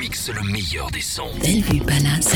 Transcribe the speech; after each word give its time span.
Mixe 0.00 0.30
le 0.30 0.42
meilleur 0.50 0.90
des 0.90 1.02
sons. 1.02 1.30
Bellevue 1.42 1.80
Palace 1.80 2.34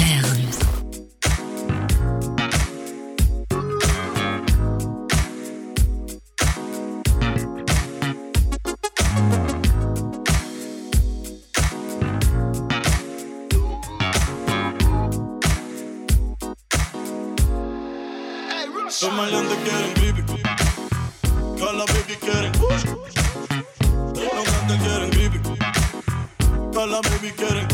baby 27.26 27.36
quieren. 27.36 27.68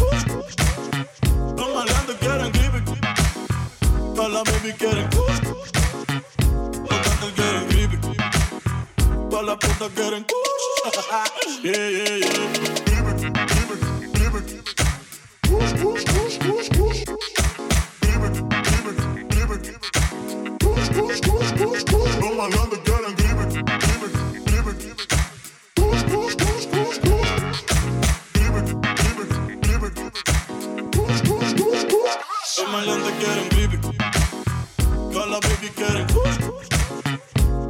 Los 1.57 1.75
maleantes 1.75 2.17
quieren 2.17 2.51
creepy. 2.53 2.81
Con 4.17 4.33
la 4.33 4.43
baby 4.43 4.73
quieren. 4.79 5.09
Los 6.89 6.99
cantantes 7.01 7.33
quieren 7.35 7.67
creepy. 7.69 7.99
Con 9.31 9.47
la 9.47 9.59
puta 9.59 9.89
quieren 9.95 10.27
yeah, 11.63 11.73
yeah, 11.73 12.17
yeah. 12.17 12.31
Creepy, 12.85 13.13
creepy, 13.51 13.77
creepy. 14.13 14.41
Push, 15.43 15.73
push, 15.81 16.05
push, 16.05 16.39
push, 16.39 16.69
push. 16.71 17.01
Creepy, 18.01 18.29
creepy, 18.69 18.93
creepy. 19.29 19.57
Push, 20.59 20.89
push, 20.91 21.21
push, 21.21 21.53
push, 21.53 21.85
push. 21.85 22.15
Los 22.21 22.33
maleantes 22.37 22.79
quieren 22.81 22.92
push. 32.55 32.63
Los 32.65 32.73
maleantes 32.73 33.13
quieren 33.19 33.49
creepy. 33.49 33.79
La 35.31 35.39
baby 35.41 35.69
quieren 35.75 36.07
push. 36.07 36.39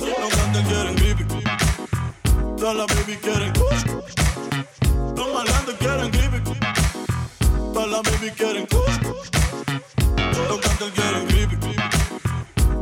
Los 0.00 0.28
cantantes 0.30 0.66
quieren 0.66 0.94
creepy. 0.97 1.25
La 2.61 2.86
baby 2.86 3.16
quieren. 3.20 3.53
Los 5.16 5.28
quieren 5.78 6.10
creepy. 6.10 6.41
Con 7.75 7.91
la 7.91 8.03
baby 8.03 8.30
quieren. 8.36 8.66
Los 10.48 10.58
creepy. 11.27 11.56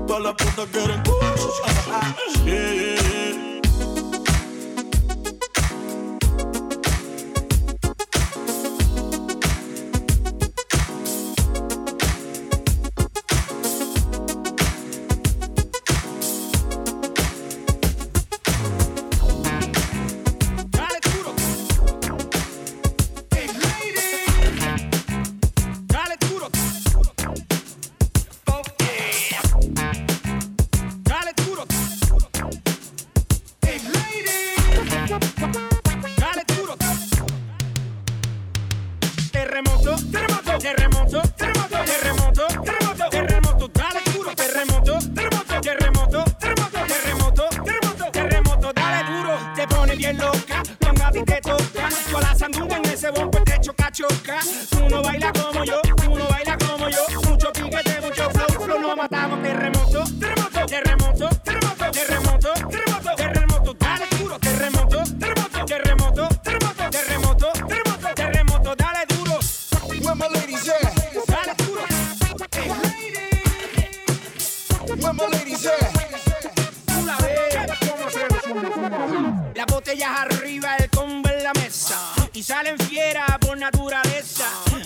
Todas 0.06 0.23
las 0.23 0.34
putas 0.34 0.67
quieren 0.73 1.03
push. 1.03 1.41
Yeah, 2.45 2.73
yeah, 2.73 2.95
yeah. 3.03 3.50
Ese 53.00 53.11
bombo 53.12 53.43
te 53.44 53.59
choca, 53.61 53.91
choca, 53.91 54.38
tú 54.69 54.87
no 54.91 55.03
bailas 55.03 55.33
como 55.33 55.65
yo, 55.65 55.81
tú 55.81 56.15
no 56.19 56.28
bailas 56.28 56.59
como 56.59 56.87
yo, 56.91 57.03
mucho 57.31 57.50
piquete, 57.50 57.99
mucho 58.03 58.28
flow, 58.28 58.62
flow, 58.62 58.78
nos 58.78 58.94
matamos, 58.94 59.43
terremoto, 59.43 60.05
terremoto, 60.21 60.66
terremoto, 60.66 61.28
terremoto, 61.43 61.91
terremoto, 61.93 62.53
terremoto, 62.53 63.16
terremoto, 63.16 63.75
dale 63.78 64.06
duro, 64.19 64.38
terremoto, 64.38 65.03
terremoto, 65.19 65.65
terremoto, 65.66 66.28
terremoto, 66.43 66.91
terremoto, 66.91 67.53
terremoto, 67.66 68.15
terremoto, 68.15 68.77
dale 68.77 69.06
duro. 69.09 69.38
Where 70.05 70.15
my 70.15 70.28
ladies 70.28 70.69
at? 70.69 70.94
Dale 71.27 71.55
duro. 71.56 71.82
Where 75.00 75.12
my 75.15 75.27
ladies 75.27 75.67
at? 75.67 75.93
tú 76.84 77.06
la 77.06 77.17
ves. 77.17 77.55
Las 79.55 79.67
botellas 79.67 80.11
arriba, 80.19 80.77
el 80.77 80.91
combo 80.91 81.31
en 81.31 81.44
la 81.44 81.53
mesa. 81.55 81.97
Y 82.32 82.43
salen 82.43 82.77
por 83.41 83.56
naturaleza. 83.56 84.44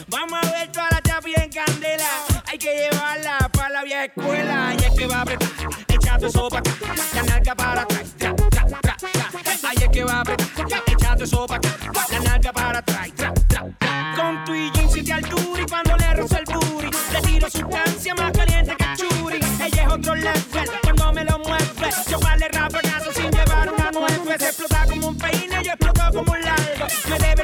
Vamos 0.09 0.39
a 0.43 0.51
ver 0.53 0.71
toda 0.71 0.89
la 0.91 1.01
chapi 1.03 1.33
en 1.37 1.51
candela. 1.51 2.09
Hay 2.47 2.59
que 2.59 2.73
llevarla 2.73 3.51
para 3.53 3.71
la 3.71 3.85
vieja 3.85 4.05
escuela. 4.05 4.75
Y 4.79 4.85
es 4.85 4.91
que 4.93 5.07
va 5.07 5.17
a 5.17 5.23
apretar, 5.23 5.49
acá. 5.51 6.63
La 7.15 7.23
nalga 7.25 7.55
para 7.55 7.83
atrás. 7.83 8.15
Tra, 8.17 8.35
tra, 8.35 8.67
tra, 8.81 8.97
es 9.73 9.89
que 9.91 10.05
va 10.05 10.13
a 10.13 10.21
apretar, 10.21 10.67
acá. 10.67 11.61
La 12.11 12.21
nalga 12.21 12.53
para 12.53 12.79
atrás. 12.79 13.09
Tra, 13.17 13.33
tra. 13.49 14.15
Con 14.17 14.45
tu 14.45 14.55
y 14.55 14.71
jeans 14.73 14.97
y 14.97 15.11
altura. 15.11 15.63
Y 15.63 15.67
cuando 15.67 15.97
le 15.97 16.15
rozo 16.15 16.39
el 16.39 16.45
booty, 16.45 16.91
le 17.13 17.21
tiro 17.23 17.51
sustancia 17.51 18.15
más 18.15 18.33
caliente 18.33 18.77
que 18.77 18.87
churi. 18.97 19.41
Ella 19.61 19.83
es 19.83 19.93
otro 19.93 20.15
level 20.15 20.71
cuando 20.83 21.13
me 21.13 21.25
lo 21.25 21.39
mueve. 21.41 21.91
Yo 22.09 22.21
vale 22.21 22.49
rapagazo 22.49 23.13
sin 23.13 23.31
llevar 23.31 23.73
una 23.73 23.91
nueve. 23.93 24.37
Se 24.39 24.47
explota 24.47 24.87
como 24.89 25.09
un 25.09 25.19
peine 25.19 25.63
y 25.65 25.69
explotó 25.69 26.03
como 26.13 26.33
un 26.33 26.43
largo. 26.43 26.87
Me 27.09 27.19
debe 27.19 27.44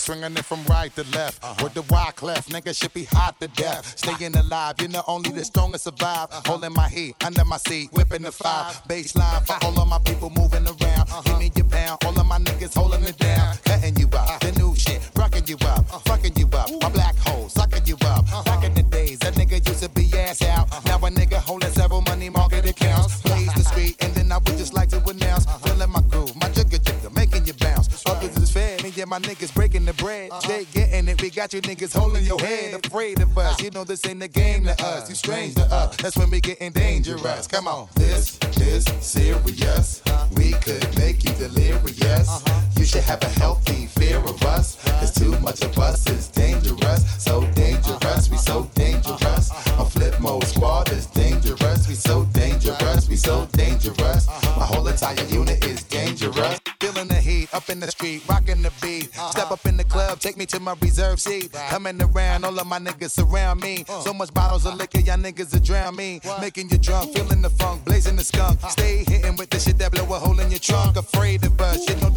swinging 0.00 0.32
it 0.36 0.44
from 0.44 0.64
right 0.64 0.94
to 0.96 1.04
left. 1.16 1.62
With 1.62 1.74
the 1.74 1.82
Y 1.82 2.10
clef, 2.16 2.46
nigga 2.46 2.74
should 2.76 2.94
be 2.94 3.04
hot 3.04 3.38
to 3.40 3.48
death. 3.48 3.98
Staying 3.98 4.36
alive, 4.36 4.76
you 4.80 4.88
know 4.88 5.02
only 5.06 5.30
the 5.30 5.44
strongest 5.44 5.84
survive. 5.84 6.28
Holding 6.46 6.72
my 6.72 6.88
heat 6.88 7.14
under 7.24 7.44
my 7.44 7.58
seat, 7.58 7.92
whipping 7.92 8.22
the 8.22 8.32
five. 8.32 8.82
Baseline 8.88 9.46
for 9.46 9.56
all 9.64 9.78
of 9.78 9.88
my 9.88 9.98
people 9.98 10.30
moving 10.30 10.66
around. 10.66 11.06
Give 11.24 11.38
me 11.38 11.50
your 11.54 11.66
pound, 11.66 12.02
all 12.04 12.18
of 12.18 12.26
my 12.26 12.38
niggas 12.38 12.74
holding 12.74 13.04
it 13.04 13.18
down. 13.18 13.56
Cutting 13.64 13.96
you 13.96 14.08
up, 14.12 14.40
the 14.40 14.52
new 14.52 14.74
shit, 14.74 15.00
rocking 15.16 15.46
you 15.46 15.56
up, 15.66 15.84
fucking 16.06 16.36
you 16.36 16.48
up. 16.54 16.70
My 16.82 16.88
black 16.88 17.16
hole, 17.18 17.48
sucking 17.48 17.86
you 17.86 17.96
up. 18.06 18.24
Back 18.44 18.64
in 18.64 18.74
the 18.74 18.82
days, 18.82 19.18
a 19.22 19.32
nigga 19.32 19.66
used 19.68 19.82
to 19.82 19.88
be 19.90 20.08
ass 20.18 20.42
out. 20.42 20.68
Now 20.86 20.96
a 20.96 21.10
nigga 21.10 21.36
holding 21.36 21.70
several 21.70 22.02
money 22.02 22.30
market 22.30 22.68
accounts. 22.68 23.20
Plays 23.20 23.52
the 23.54 23.64
street, 23.64 23.96
and 24.02 24.14
then 24.14 24.32
I 24.32 24.38
would 24.38 24.56
just 24.56 24.72
like 24.72 24.88
to 24.90 24.98
announce. 25.04 25.44
Feeling 25.62 25.90
my 25.90 26.00
groove, 26.02 26.34
my 26.36 26.48
jigger 26.50 26.78
jigger, 26.78 27.10
making 27.10 27.46
you 27.46 27.54
bounce. 27.54 28.02
Others 28.06 28.36
is 28.38 28.50
fed, 28.50 28.82
me 28.82 28.92
and 29.00 29.10
my 29.10 29.18
niggas 29.18 29.54
breaking 29.54 29.84
the 29.84 29.92
bread. 30.10 30.32
Stay 30.42 30.66
getting 30.72 31.08
it, 31.08 31.22
we 31.22 31.30
got 31.30 31.52
you 31.52 31.60
niggas 31.62 31.96
holding 31.96 32.24
your 32.24 32.38
head. 32.40 32.84
Afraid 32.86 33.20
of 33.20 33.36
us, 33.36 33.60
you 33.62 33.70
know 33.70 33.84
this 33.84 34.04
ain't 34.06 34.22
a 34.22 34.28
game 34.28 34.64
to 34.64 34.72
us. 34.84 35.08
You 35.08 35.14
strange 35.14 35.54
to 35.54 35.62
us, 35.62 35.96
that's 35.96 36.16
when 36.16 36.30
we 36.30 36.40
getting 36.40 36.72
dangerous. 36.72 37.46
Come 37.46 37.68
on. 37.68 37.88
This 37.94 38.38
is 38.60 38.84
serious. 39.00 40.02
We 40.36 40.52
could 40.64 40.86
make 40.98 41.24
you 41.24 41.32
delirious. 41.34 42.42
You 42.76 42.84
should 42.84 43.04
have 43.04 43.22
a 43.22 43.28
healthy 43.28 43.86
fear 43.86 44.18
of 44.18 44.42
us. 44.42 44.82
Cause 45.00 45.14
too 45.14 45.38
much 45.40 45.62
of 45.62 45.78
us 45.78 46.08
is 46.08 46.28
dangerous. 46.28 47.00
So 47.22 47.46
dangerous, 47.52 48.30
we 48.30 48.36
so 48.36 48.70
dangerous. 48.74 49.50
My 49.78 49.84
flip 49.84 50.18
mode 50.20 50.44
squad 50.44 50.90
is 50.92 51.06
dangerous. 51.06 51.88
We 51.88 51.94
so 51.94 52.24
dangerous. 52.32 53.08
we 53.08 53.16
so 53.16 53.46
dangerous. 53.52 54.26
My 54.56 54.66
whole 54.70 54.86
entire 54.86 55.24
unit 55.26 55.64
is 55.64 55.82
dangerous. 55.84 56.58
Feeling 56.80 57.08
the 57.08 57.14
heat 57.14 57.52
up 57.54 57.68
in 57.68 57.80
the 57.80 57.90
street, 57.90 58.22
rocking 58.28 58.62
the 58.62 58.72
beat. 58.80 59.12
Step 59.14 59.50
up 59.50 59.64
in 59.66 59.76
take 60.30 60.38
me 60.38 60.46
to 60.46 60.60
my 60.60 60.74
reserve 60.80 61.20
seat. 61.20 61.50
Coming 61.70 62.00
around, 62.00 62.44
all 62.44 62.56
of 62.56 62.66
my 62.66 62.78
niggas 62.78 63.10
surround 63.10 63.60
me. 63.60 63.84
Uh. 63.88 64.00
So 64.00 64.12
much 64.14 64.32
bottles 64.32 64.64
of 64.64 64.76
liquor, 64.76 65.00
y'all 65.00 65.16
niggas 65.16 65.52
will 65.52 65.60
drown 65.60 65.96
me. 65.96 66.20
Making 66.40 66.70
you 66.70 66.78
drunk, 66.78 67.12
feeling 67.12 67.42
the 67.42 67.50
funk, 67.50 67.84
blazing 67.84 68.14
the 68.14 68.22
skunk. 68.22 68.62
Uh. 68.62 68.68
Stay 68.68 69.04
hitting 69.08 69.34
with 69.36 69.50
the 69.50 69.58
shit 69.58 69.78
that 69.78 69.90
blow 69.90 70.04
a 70.04 70.18
hole 70.18 70.38
in 70.38 70.50
your 70.50 70.60
trunk. 70.60 70.96
Afraid 70.96 71.44
of 71.44 71.60
us, 71.60 71.88
you 71.88 71.96
know 71.96 72.09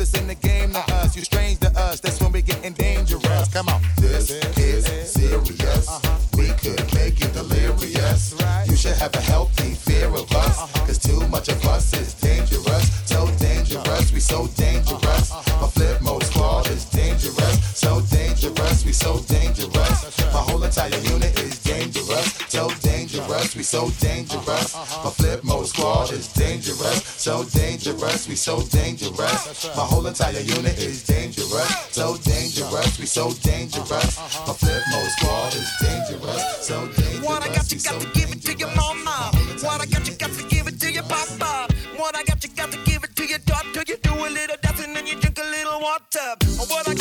so 23.74 23.90
dangerous. 24.06 24.76
My 25.04 25.10
flip 25.10 25.44
mode 25.44 25.66
squad 25.66 26.12
is 26.12 26.28
dangerous. 26.32 27.02
So 27.18 27.44
dangerous, 27.44 28.28
we 28.30 28.36
so 28.36 28.62
dangerous. 28.70 29.66
My 29.76 29.86
whole 29.90 30.06
entire 30.06 30.42
unit 30.42 30.78
is 30.78 31.02
dangerous. 31.02 31.70
So 31.90 32.16
dangerous, 32.18 33.00
we 33.00 33.08
so 33.08 33.34
dangerous. 33.42 34.12
My 34.46 34.54
flip 34.54 34.84
mode 34.94 35.12
squad 35.18 35.56
is 35.56 35.70
dangerous. 35.82 36.68
So 36.68 36.86
dangerous. 36.86 37.26
What 37.26 37.42
I 37.42 37.48
got, 37.48 37.66
you 37.72 37.80
got 37.80 38.00
to 38.00 38.08
give 38.14 38.32
it 38.32 38.42
to 38.46 38.54
your 38.54 38.76
mama. 38.76 39.32
What 39.66 39.82
I 39.82 39.88
got, 39.88 40.08
you 40.08 40.16
got 40.22 40.34
to 40.34 40.44
give 40.54 40.68
it 40.68 40.80
to 40.80 40.92
your 40.94 41.08
papa. 41.10 41.74
What 41.98 42.16
I 42.16 42.24
got, 42.26 42.44
you 42.44 42.50
got 42.54 42.72
to 42.72 42.78
give 42.86 43.04
it 43.04 43.16
to 43.16 43.26
your 43.26 43.40
daughter. 43.40 43.82
You 43.88 43.98
do 43.98 44.14
a 44.14 44.30
little 44.30 44.58
dancing 44.62 44.96
and 44.96 45.08
you 45.08 45.16
drink 45.20 45.40
a 45.40 45.50
little 45.50 45.80
water. 45.82 46.30
What 46.70 46.88
I 46.88 46.94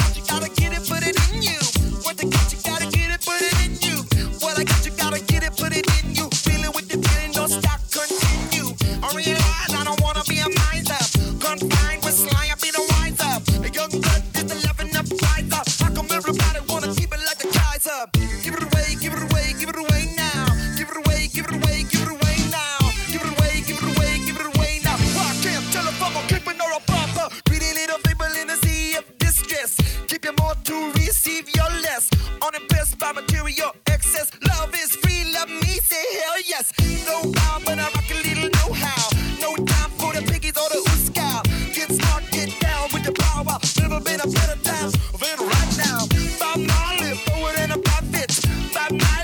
keep 16.95 17.13
it 17.15 17.22
I 49.01 49.22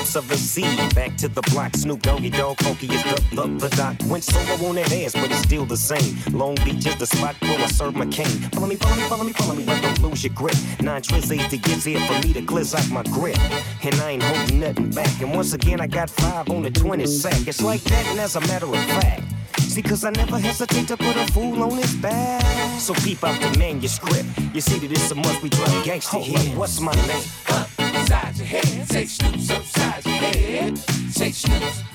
From 0.00 0.24
of 0.24 0.28
the 0.30 0.36
sea, 0.38 0.64
back 0.94 1.14
to 1.18 1.28
the 1.28 1.42
block. 1.52 1.76
Snoop 1.76 2.00
Doggy 2.00 2.30
Dogg, 2.30 2.56
Funky 2.62 2.86
is 2.86 3.02
the, 3.02 3.36
the, 3.36 3.68
the 3.68 3.76
doc. 3.76 3.96
Went 4.06 4.24
solo 4.24 4.68
on 4.68 4.76
that 4.76 4.90
ass, 4.92 5.12
but 5.12 5.30
it's 5.30 5.40
still 5.40 5.66
the 5.66 5.76
same. 5.76 6.16
Long 6.32 6.54
Beach 6.64 6.86
is 6.86 6.96
the 6.96 7.06
spot 7.06 7.36
where 7.42 7.58
I 7.58 7.66
serve 7.66 7.94
my 7.94 8.06
cane. 8.06 8.40
Follow 8.50 8.66
me, 8.66 8.76
follow 8.76 8.96
me, 8.96 9.02
follow 9.02 9.24
me, 9.24 9.32
follow 9.34 9.54
me, 9.54 9.64
but 9.64 9.82
don't 9.82 10.00
lose 10.00 10.24
your 10.24 10.32
grip. 10.32 10.56
Nine 10.80 11.02
eight 11.12 11.50
to 11.50 11.58
get 11.58 11.84
here 11.84 12.00
for 12.00 12.14
me 12.26 12.32
to 12.32 12.40
glitz 12.40 12.74
out 12.74 12.90
my 12.90 13.02
grip. 13.12 13.38
And 13.84 13.94
I 13.96 14.12
ain't 14.12 14.22
holding 14.22 14.60
nothing 14.60 14.90
back. 14.90 15.20
And 15.20 15.34
once 15.34 15.52
again, 15.52 15.82
I 15.82 15.86
got 15.86 16.08
five 16.08 16.48
on 16.48 16.62
the 16.62 16.70
20 16.70 17.04
sack. 17.06 17.46
It's 17.46 17.60
like 17.60 17.82
that, 17.82 18.06
and 18.06 18.18
as 18.20 18.36
a 18.36 18.40
matter 18.40 18.66
of 18.66 18.76
fact. 19.02 19.22
See, 19.58 19.82
cause 19.82 20.04
I 20.04 20.10
never 20.10 20.38
hesitate 20.38 20.88
to 20.88 20.96
put 20.96 21.14
a 21.14 21.26
fool 21.32 21.62
on 21.62 21.76
his 21.76 21.94
back. 21.96 22.80
So 22.80 22.94
keep 22.94 23.22
out 23.22 23.38
the 23.38 23.58
manuscript. 23.58 24.26
You 24.54 24.62
see 24.62 24.78
that 24.78 24.90
it's 24.90 25.10
a 25.10 25.14
must 25.14 25.42
we 25.42 25.50
drop 25.50 25.84
gangster 25.84 26.16
oh, 26.16 26.22
here. 26.22 26.56
What's 26.56 26.80
my 26.80 26.94
name? 27.06 27.89
Upside 28.00 28.36
your 28.38 28.46
head, 28.46 28.88
say 28.88 29.04
snoops 29.04 29.50
upside 29.50 30.06
your 30.06 30.14
head. 30.14 30.78
Say 31.12 31.28
snoops 31.28 31.89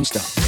Don't 0.00 0.06
stop 0.06 0.39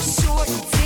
sure 0.00 0.77